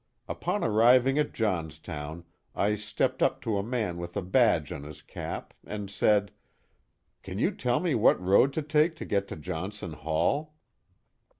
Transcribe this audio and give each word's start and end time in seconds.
Upon 0.27 0.63
arriving 0.63 1.19
at 1.19 1.31
Johnstown 1.31 2.25
I 2.55 2.73
stepped 2.73 3.21
up 3.21 3.39
to 3.41 3.59
a 3.59 3.63
man 3.63 3.97
with 3.99 4.17
a 4.17 4.23
badge 4.23 4.71
on 4.71 4.81
his 4.81 4.99
cap 4.99 5.53
and 5.63 5.91
said: 5.91 6.31
Can 7.21 7.37
you 7.37 7.51
tell 7.51 7.79
me 7.79 7.93
what 7.93 8.19
road 8.19 8.51
to 8.53 8.63
take 8.63 8.95
to 8.95 9.05
get 9.05 9.27
to 9.27 9.35
Johnson 9.35 9.93
Hall 9.93 10.55